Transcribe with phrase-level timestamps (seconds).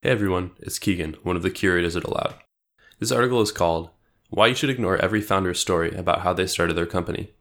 [0.00, 2.36] Hey everyone, it's Keegan, one of the curators at Aloud.
[3.00, 3.90] This article is called
[4.30, 7.32] Why You Should Ignore Every Founder's Story About How They Started Their Company.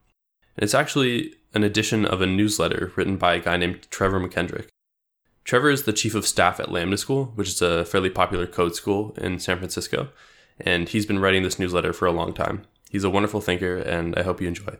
[0.55, 4.69] And it's actually an edition of a newsletter written by a guy named Trevor McKendrick.
[5.43, 8.73] Trevor is the chief of staff at Lambda School, which is a fairly popular code
[8.73, 10.09] school in San Francisco,
[10.59, 12.63] and he's been writing this newsletter for a long time.
[12.89, 14.77] He's a wonderful thinker, and I hope you enjoy.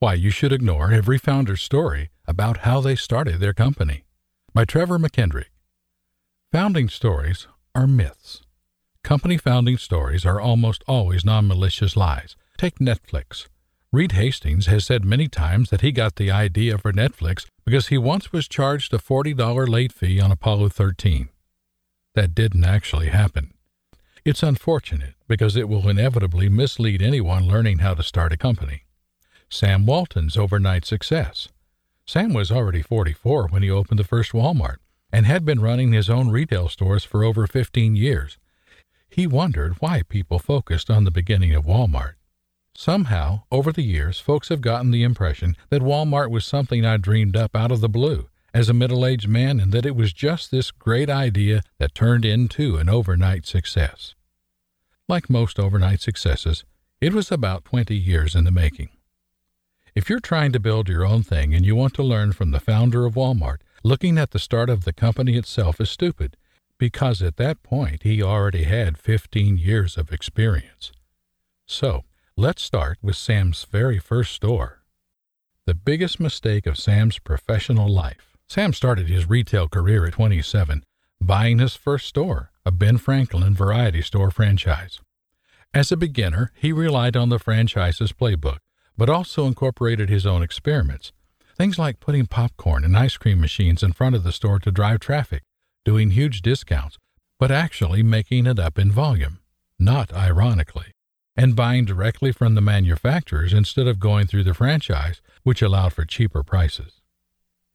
[0.00, 4.02] Why You Should Ignore Every Founder's Story About How They Started Their Company
[4.52, 5.44] by Trevor McKendrick.
[6.56, 8.40] Founding stories are myths.
[9.04, 12.34] Company founding stories are almost always non malicious lies.
[12.56, 13.48] Take Netflix.
[13.92, 17.98] Reed Hastings has said many times that he got the idea for Netflix because he
[17.98, 21.28] once was charged a $40 late fee on Apollo 13.
[22.14, 23.52] That didn't actually happen.
[24.24, 28.84] It's unfortunate because it will inevitably mislead anyone learning how to start a company.
[29.50, 31.48] Sam Walton's overnight success.
[32.06, 34.76] Sam was already 44 when he opened the first Walmart
[35.16, 38.36] and had been running his own retail stores for over 15 years.
[39.08, 42.16] He wondered why people focused on the beginning of Walmart.
[42.74, 47.34] Somehow, over the years, folks have gotten the impression that Walmart was something I dreamed
[47.34, 50.50] up out of the blue as a middle aged man and that it was just
[50.50, 54.14] this great idea that turned into an overnight success.
[55.08, 56.66] Like most overnight successes,
[57.00, 58.90] it was about 20 years in the making.
[59.94, 62.60] If you're trying to build your own thing and you want to learn from the
[62.60, 66.36] founder of Walmart, Looking at the start of the company itself is stupid,
[66.76, 70.90] because at that point he already had 15 years of experience.
[71.66, 72.02] So,
[72.36, 74.82] let's start with Sam's very first store.
[75.66, 78.36] The biggest mistake of Sam's professional life.
[78.48, 80.82] Sam started his retail career at 27,
[81.20, 84.98] buying his first store, a Ben Franklin variety store franchise.
[85.72, 88.58] As a beginner, he relied on the franchise's playbook,
[88.98, 91.12] but also incorporated his own experiments,
[91.56, 95.00] Things like putting popcorn and ice cream machines in front of the store to drive
[95.00, 95.42] traffic,
[95.86, 96.98] doing huge discounts,
[97.38, 99.38] but actually making it up in volume,
[99.78, 100.92] not ironically,
[101.34, 106.04] and buying directly from the manufacturers instead of going through the franchise, which allowed for
[106.04, 107.00] cheaper prices.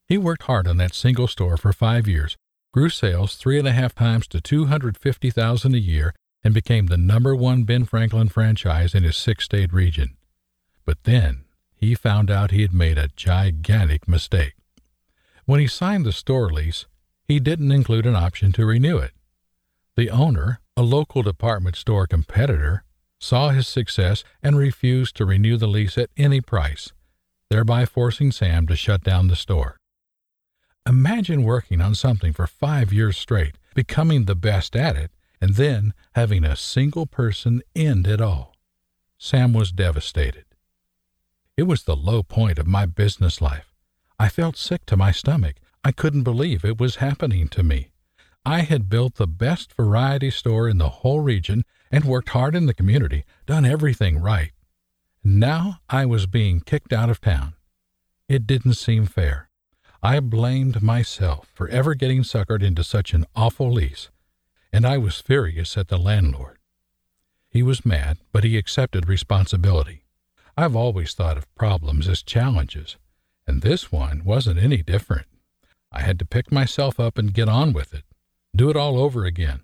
[0.07, 2.37] He worked hard on that single store for five years,
[2.71, 7.35] grew sales three and a half times to 250,000 a year, and became the number
[7.35, 10.17] one Ben Franklin franchise in his six state region.
[10.85, 11.45] But then
[11.81, 14.53] he found out he had made a gigantic mistake.
[15.45, 16.85] When he signed the store lease,
[17.27, 19.11] he didn't include an option to renew it.
[19.95, 22.83] The owner, a local department store competitor,
[23.19, 26.93] saw his success and refused to renew the lease at any price,
[27.49, 29.77] thereby forcing Sam to shut down the store.
[30.87, 35.93] Imagine working on something for five years straight, becoming the best at it, and then
[36.13, 38.55] having a single person end it all.
[39.17, 40.45] Sam was devastated.
[41.57, 43.73] It was the low point of my business life.
[44.17, 45.57] I felt sick to my stomach.
[45.83, 47.91] I couldn't believe it was happening to me.
[48.45, 52.65] I had built the best variety store in the whole region and worked hard in
[52.65, 54.51] the community, done everything right.
[55.23, 57.53] Now I was being kicked out of town.
[58.27, 59.49] It didn't seem fair.
[60.01, 64.09] I blamed myself for ever getting suckered into such an awful lease,
[64.73, 66.57] and I was furious at the landlord.
[67.49, 70.00] He was mad, but he accepted responsibility.
[70.57, 72.97] I've always thought of problems as challenges,
[73.47, 75.27] and this one wasn't any different.
[75.91, 78.03] I had to pick myself up and get on with it,
[78.55, 79.61] do it all over again,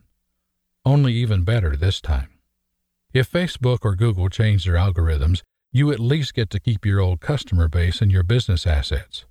[0.85, 2.29] only even better this time.
[3.13, 7.19] If Facebook or Google change their algorithms, you at least get to keep your old
[7.19, 9.25] customer base and your business assets.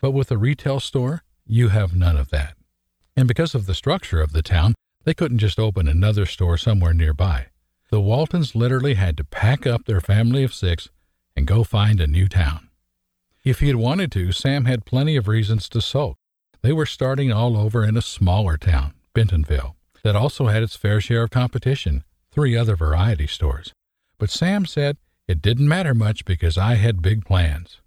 [0.00, 2.54] But with a retail store, you have none of that.
[3.16, 6.94] And because of the structure of the town, they couldn't just open another store somewhere
[6.94, 7.46] nearby.
[7.90, 10.88] The Waltons literally had to pack up their family of six
[11.40, 12.68] and go find a new town.
[13.44, 16.18] If he had wanted to, Sam had plenty of reasons to sulk.
[16.60, 21.00] They were starting all over in a smaller town, Bentonville, that also had its fair
[21.00, 23.72] share of competition, three other variety stores.
[24.18, 27.80] But Sam said it didn't matter much because I had big plans.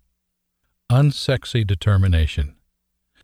[0.91, 2.55] Unsexy determination.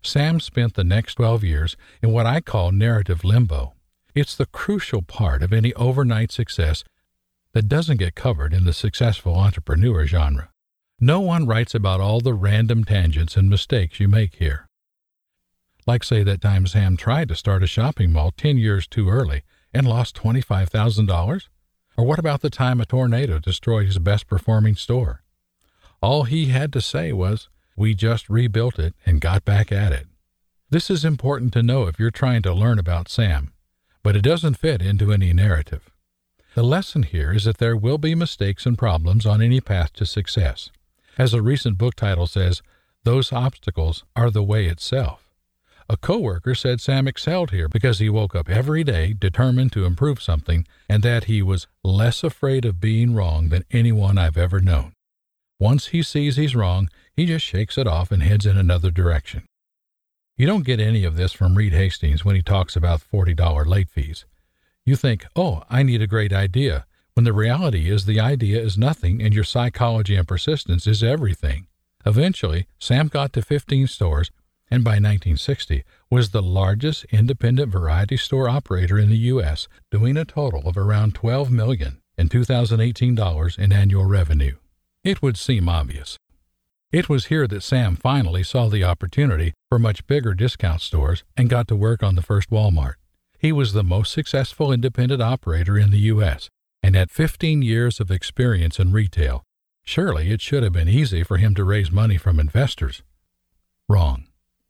[0.00, 3.74] Sam spent the next 12 years in what I call narrative limbo.
[4.14, 6.84] It's the crucial part of any overnight success
[7.52, 10.50] that doesn't get covered in the successful entrepreneur genre.
[11.00, 14.68] No one writes about all the random tangents and mistakes you make here.
[15.86, 19.42] Like, say, that time Sam tried to start a shopping mall 10 years too early
[19.72, 21.48] and lost $25,000?
[21.96, 25.22] Or what about the time a tornado destroyed his best performing store?
[26.02, 30.06] All he had to say was, We just rebuilt it and got back at it.
[30.70, 33.52] This is important to know if you're trying to learn about Sam,
[34.02, 35.89] but it doesn't fit into any narrative.
[36.54, 40.04] The lesson here is that there will be mistakes and problems on any path to
[40.04, 40.70] success.
[41.16, 42.60] As a recent book title says,
[43.04, 45.28] those obstacles are the way itself.
[45.88, 50.22] A coworker said Sam excelled here because he woke up every day determined to improve
[50.22, 54.92] something and that he was less afraid of being wrong than anyone I've ever known.
[55.58, 59.46] Once he sees he's wrong, he just shakes it off and heads in another direction.
[60.36, 63.88] You don't get any of this from Reed Hastings when he talks about $40 late
[63.88, 64.24] fees.
[64.84, 68.78] You think, oh, I need a great idea, when the reality is the idea is
[68.78, 71.66] nothing and your psychology and persistence is everything.
[72.06, 74.30] Eventually, Sam got to 15 stores
[74.70, 80.24] and by 1960 was the largest independent variety store operator in the U.S., doing a
[80.24, 84.56] total of around 12 million in 2018 dollars in annual revenue.
[85.02, 86.16] It would seem obvious.
[86.92, 91.48] It was here that Sam finally saw the opportunity for much bigger discount stores and
[91.48, 92.94] got to work on the first Walmart.
[93.40, 96.50] He was the most successful independent operator in the U.S.
[96.82, 99.44] and had 15 years of experience in retail.
[99.82, 103.02] Surely it should have been easy for him to raise money from investors.
[103.88, 104.26] Wrong.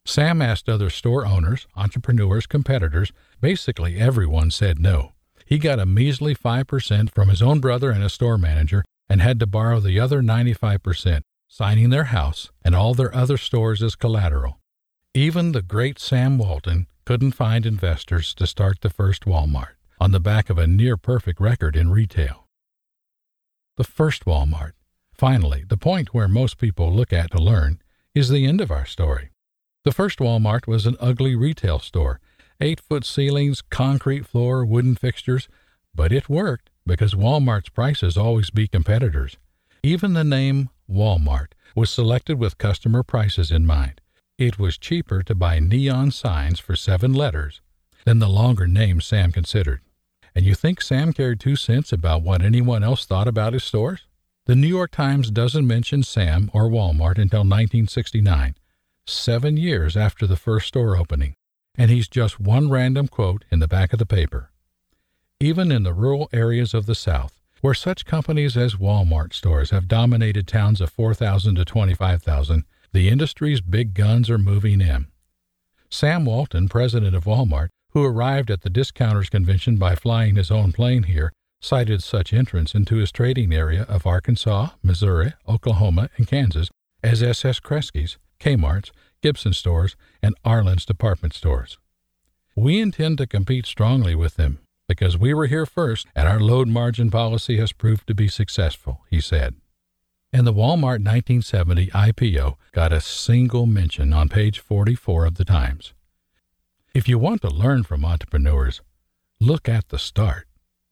[0.07, 3.11] Sam asked other store owners, entrepreneurs, competitors.
[3.41, 5.15] Basically, everyone said no.
[5.45, 9.41] He got a measly 5% from his own brother and a store manager and had
[9.41, 14.61] to borrow the other 95%, signing their house and all their other stores as collateral.
[15.13, 20.21] Even the great Sam Walton couldn't find investors to start the first Walmart on the
[20.21, 22.47] back of a near perfect record in retail.
[23.77, 24.73] The first Walmart.
[25.13, 27.81] Finally, the point where most people look at to learn
[28.15, 29.31] is the end of our story.
[29.85, 32.21] The first Walmart was an ugly retail store,
[32.61, 35.49] eight foot ceilings, concrete floor, wooden fixtures,
[35.95, 39.37] but it worked because Walmart's prices always beat competitors.
[39.83, 44.00] Even the name Walmart was selected with customer prices in mind.
[44.41, 47.61] It was cheaper to buy neon signs for seven letters
[48.07, 49.83] than the longer name Sam considered.
[50.35, 54.07] And you think Sam cared two cents about what anyone else thought about his stores?
[54.47, 58.55] The New York Times doesn't mention Sam or Walmart until 1969
[59.07, 61.35] seven years after the first store opening,
[61.77, 64.53] and he's just one random quote in the back of the paper.
[65.39, 69.87] Even in the rural areas of the South, where such companies as Walmart stores have
[69.87, 75.07] dominated towns of 4,000 to 25,000, the industry's big guns are moving in.
[75.89, 80.73] Sam Walton, president of Walmart, who arrived at the Discounters Convention by flying his own
[80.73, 86.71] plane here, cited such entrance into his trading area of Arkansas, Missouri, Oklahoma, and Kansas
[87.03, 87.61] as S.S.
[87.61, 88.93] Kresge's Kmart's,
[89.23, 91.79] Gibson stores, and Arlan's department stores.
[92.57, 96.69] We intend to compete strongly with them because we were here first and our load
[96.69, 99.55] margin policy has proved to be successful, he said.
[100.33, 105.93] And the Walmart 1970 IPO got a single mention on page 44 of the Times.
[106.95, 108.81] If you want to learn from entrepreneurs,
[109.41, 110.47] look at the start,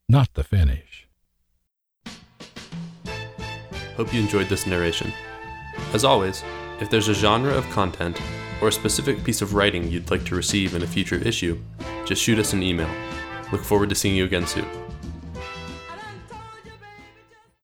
[0.09, 1.07] not the finish.
[3.95, 5.13] Hope you enjoyed this narration.
[5.93, 6.43] As always,
[6.81, 8.21] if there's a genre of content
[8.61, 11.57] or a specific piece of writing you'd like to receive in a future issue,
[12.05, 12.89] just shoot us an email.
[13.53, 14.67] Look forward to seeing you again soon.